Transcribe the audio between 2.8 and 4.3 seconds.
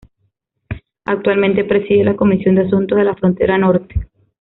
de la Frontera Norte.